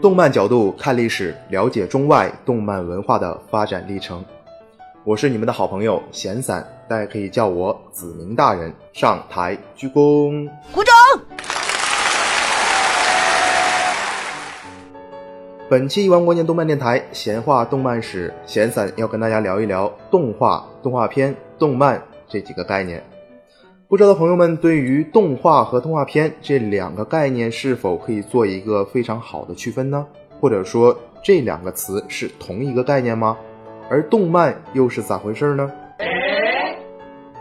[0.00, 4.24] 动漫角度看历史，了解中外动漫文化的发展历程。
[5.04, 8.72] 我是你们的好朋友闲散，大家可以叫我子明大人。
[8.94, 10.94] 上台鞠躬，鼓掌。
[15.68, 23.04] 本期一万光年动漫电台闲话动漫史，闲散要跟大家聊一聊动画、动画片、动漫这几个概念。
[23.90, 30.06] 不知道朋友们对于动画和动画片这两个概念是否可以做一个非常好的区分呢？
[30.38, 33.36] 或者说这两个词是同一个概念吗？
[33.90, 35.68] 而动漫又是咋回事呢？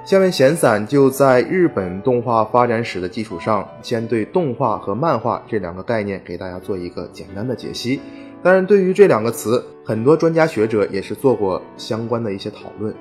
[0.04, 8.02] 下面闲散就在日本动画发展史的基础上，先对动画和漫画这两个概念给大家做一个简单的解析。
[8.42, 12.92] 当然，对于这两个词，很多专家学者也是做过相关的一些讨论。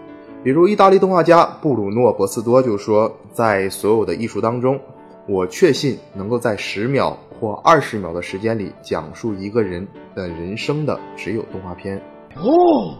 [0.44, 4.78] 比如，意大利动画家布鲁诺·博斯多就说：“在所有的艺术当中，
[5.26, 12.00] 我确信能够在十秒或二十秒的时间里讲述一个人的人生的，只有动画片。”
[12.40, 12.94] 哦，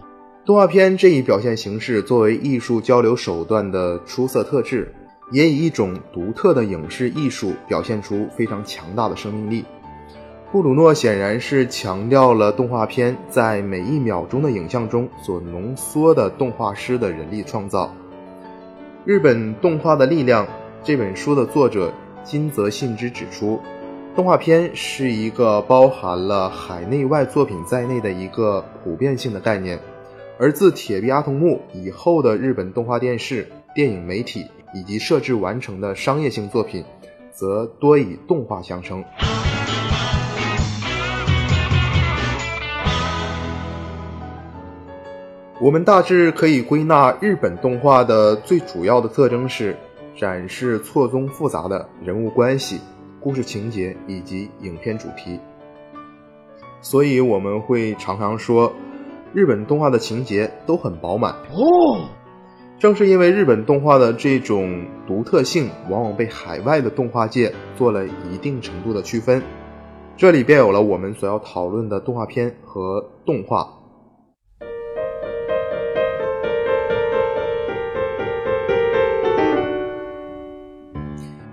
[0.44, 4.92] 动画片这一表现形式作为艺术交流手段的出色特质，
[5.31, 9.64] 也以一种独特的影视艺术表现出非常强大的生命力。
[10.50, 17.94] 布鲁诺显然是强调了动画片在每一秒钟的影像中所浓缩的动画师的人力创造。
[19.04, 20.48] 日本动画的力量
[20.82, 21.92] 这本书的作者
[22.24, 23.60] 金泽信之指出，
[24.16, 29.78] 动画片是一个包含了海内外作品在内的一个普遍性的概念，
[30.38, 36.82] 而自铁臂阿童木以后的日本动画电视、电影媒体以及设置完成的商业性作品，
[37.34, 39.04] 则多以动画相称。
[45.60, 49.76] 我们大致可以归纳日本动画的最主要的特征是
[50.14, 52.80] 展示错综复杂的人物关系、
[53.19, 55.41] 故事情节以及影片主题。
[56.80, 58.72] 所以我们会常常说，
[59.34, 62.06] 日本动画的情节都很饱满哦。
[62.78, 69.42] 正是因为日本动画的这种独特性，往往被海外的动画界做了一定程度的区分。
[70.16, 73.75] 这里便有了我们所要讨论的动画片和动画。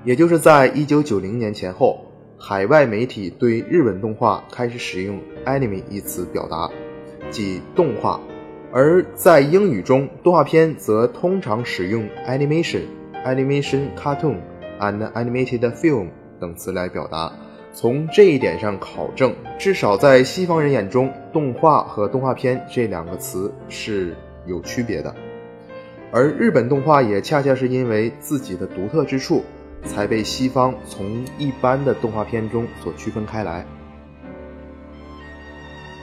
[0.05, 2.05] 也就是在一九九零年前后，
[2.37, 6.69] 海外媒体对日本动画开始使用 “anime” 一词表达，
[7.31, 8.19] 即动画；
[8.71, 12.81] 而在英语中，动画片则通常使用 “animation”、
[13.25, 14.37] “animation cartoon”
[14.79, 17.33] and “animated film” 等词来表达。
[17.73, 25.15] 从这一点上考证，至少在西方人眼中，动画和动画片这两个词是有区别的。
[26.11, 29.43] 而日本动画也恰恰是因为自己的独特之处。
[29.85, 33.65] 才被西方从一般的动画片中所区分开来。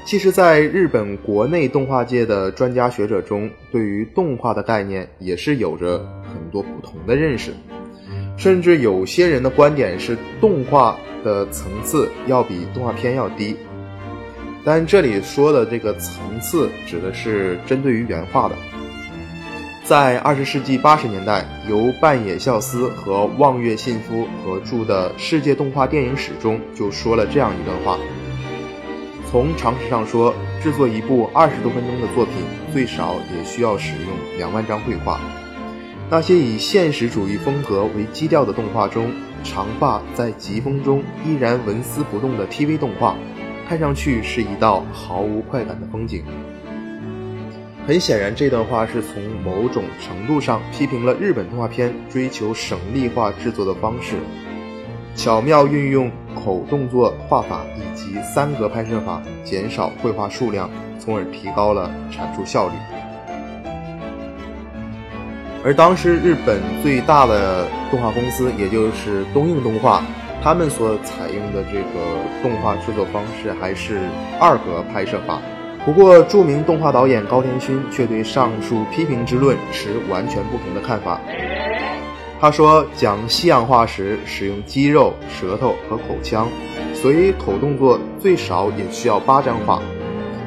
[0.04, 7.52] 其实，在日本国内动画界的专家学者中，对于动画的概念也是有着很多不同的认识，
[8.36, 13.56] 甚至有些人的观点是动画的层次要比动画片要低。
[14.64, 18.56] 但这里说的这个层次，指的是针对于原画的。
[19.92, 27.98] 在二十世纪八十年代，由半野孝司和望月信夫合著的《世界动画电影史》中就说了这样一段话：
[29.30, 32.36] 从常识上说，制作一部二十多分钟的作品，
[32.72, 35.20] 最少也需要使用两万张绘画。
[36.08, 39.12] 那些以现实主义风格为基调的动画中，
[39.44, 43.14] 长发在疾风中依然纹丝不动的 TV 动画，
[43.68, 46.24] 看上去是一道毫无快感的风景。
[47.84, 54.14] 很显然，这段话是从某种程度上批评了日本动画片追求省力化制作的方式，
[55.16, 62.74] 巧妙运用口动作画法以及三格拍摄法，减少绘画数量，从而提高了产出效率。
[65.64, 70.04] 而当时日本最大的动画公司，也就是东映动画，
[70.40, 71.98] 他们所采用的这个
[72.42, 73.98] 动画制作方式还是
[74.40, 75.42] 二格拍摄法。
[75.84, 81.20] 不过，著名动画导演高田勋却对上述批评之论持完全不同的看法。
[82.40, 86.48] 他说，讲西洋话时使用肌肉、舌头和口腔，
[86.94, 89.82] 所以口动作最少也需要八张画，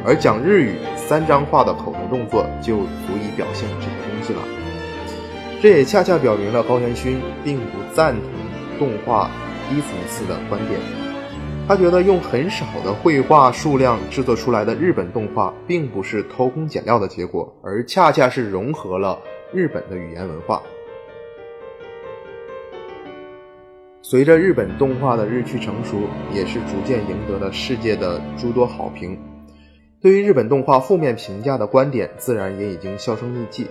[0.05, 4.39] 而讲日语三张画的口头动作就足以表现这些东西了。
[5.61, 9.29] 这也恰恰表明了高田勋并不赞同动画
[9.69, 11.04] 低层次的观点。
[11.67, 19.19] 他觉得用很少的绘画数量制作出来的日本动画，并不是偷工减料的结果，而恰恰是融合了
[19.51, 20.61] 日本的语言文化。
[24.03, 26.01] 随着日本动画的日趋成熟，
[26.31, 29.19] 也是逐渐赢得了世界的诸多好评。
[29.99, 33.65] 对于日本动画负面评价的观点，自然也已经销声匿迹。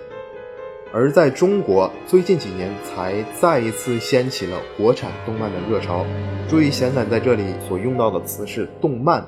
[0.94, 6.06] 而在中国，最近几年才再一次掀起了国产动漫的热潮。
[6.48, 9.26] 注意，闲散在这里所用到的词是“动漫”。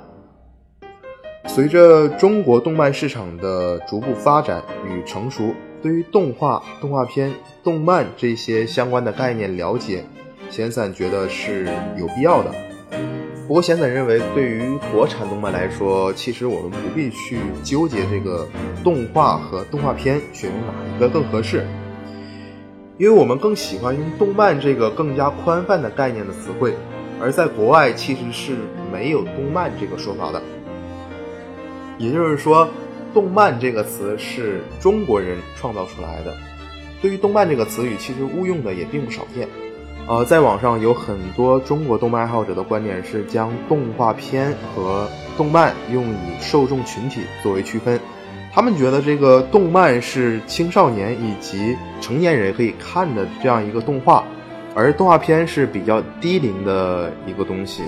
[1.48, 5.52] 随着中国动漫市场的逐步发展与成熟，
[5.82, 7.32] 对于动画、动画片、
[7.64, 10.04] 动漫这些相关的概念了解，
[10.48, 11.64] 闲散觉得是
[11.98, 12.54] 有必要的。
[13.46, 18.48] 不过，闲散认为，对于国产动漫来说，其实我们不必去纠结这个
[18.82, 21.64] 动画和动画片选用哪一个更合适，
[22.98, 26.74] 因为我们更喜欢用“动漫”这个更加宽泛的概念的词汇，
[27.20, 28.56] 而在国外其实是
[28.92, 30.42] 没有“动漫”这个说法的。
[31.98, 32.68] 也就是说
[33.14, 36.34] ，“动漫”这个词是中国人创造出来的。
[37.00, 39.46] 对于“动漫”这个词语，其实误用的也并不少见。
[40.08, 47.98] 呃，在网上有很多中国动漫爱好者的观点是将动画片和动漫用以受众群体作为区分，
[48.52, 54.22] 他们觉得这个动漫是青少年以及成年人可以看的这样一个动画，
[54.76, 57.82] 而动画片是比较低龄的一个东西。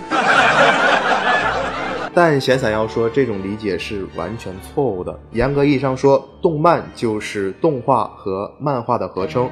[2.13, 9.49] 但闲散要说这种理解是完全错误的，严格意义上说，动漫就是动画和漫画的合称。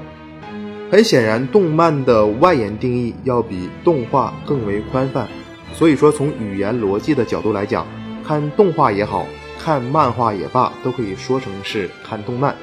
[0.88, 5.26] 很显然，动漫的外延定义要比动画更为宽泛，
[5.72, 7.84] 所以说从语言逻辑的角度来讲，
[8.24, 9.26] 看动画也好
[9.58, 12.54] 看漫画也罢，都可以说成是看动漫。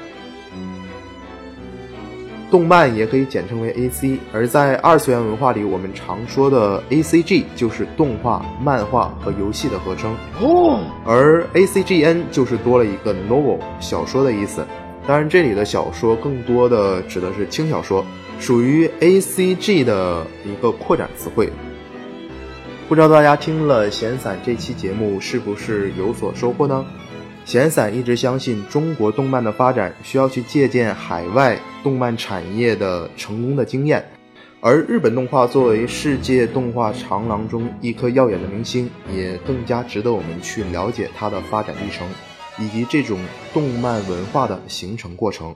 [2.50, 10.14] 动漫也可以简称为 A C，而在二次元文化里，我们常说的 A C G 就是动画、漫画和游戏的合称。
[10.40, 14.64] 哦，而 A C G N 就是多了一个 novel 小说的意思。
[15.06, 18.02] 当然，这里的小说更多的指的是轻小说，
[18.40, 21.50] 属于 A C G 的一个扩展词汇。
[22.88, 26.84] 不知道大家听了闲散这期节目是不是有所收获呢？
[27.44, 34.02] 闲散一直相信，中国动漫的发展需要去借鉴海外动漫产业的成功的经验，
[34.62, 42.08] 而日本动画作为世界动画长廊中一颗耀眼的明星，也更加值得我们去了解它的发展历程。
[42.58, 43.18] 以及这种
[43.52, 45.54] 动漫文化的形成过程。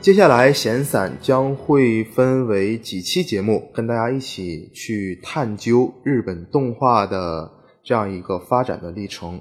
[0.00, 7.50] 接下来，闲散将会分为几期节目，跟大家一起去探究日本动画的
[7.84, 9.40] 这样一个发展的历程。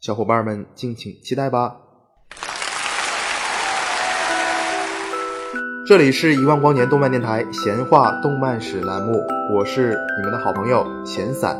[0.00, 1.76] 小伙伴们，敬请期待吧！
[5.86, 9.18] 这里是一万光年动漫电台闲话动漫史栏目，
[9.54, 11.58] 我是你们的好朋友闲散。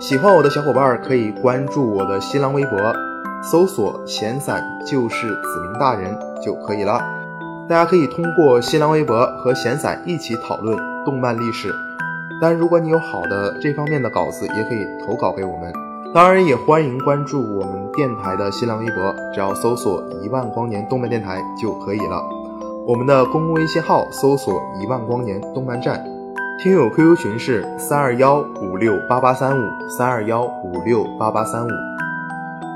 [0.00, 2.92] 喜欢我的小伙伴可以关注我的新浪微博。
[3.42, 7.00] 搜索“闲散就是子明大人”就可以了。
[7.68, 11.74] 大家可以通过新浪微博和闲散一起讨论动漫历史。
[12.40, 15.72] 当然，如果你有好的这方面的稿子，也可以投稿给我们。
[16.14, 22.22] 当然，也欢迎关注我们电台的新浪微博，只要搜索“一万光年动漫电台”就可以了。
[22.86, 26.02] 我们的公共微信号搜索“一万光年动漫站”，
[26.62, 31.68] 听友 QQ 群是三二幺五六八八三五三二幺五六八八三五。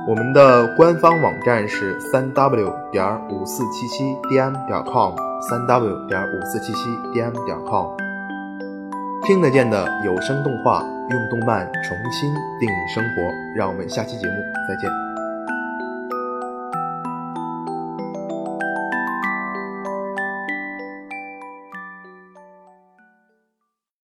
[0.09, 5.15] 我们的官方网站是三 w 点五四七七 dm 点 com，
[5.49, 7.87] 三 w 点五四七七 dm 点 com。
[9.25, 13.23] 听得见的有声动画，用动漫重新定义生活。
[13.57, 14.35] 让我们下期节目
[14.69, 15.12] 再见。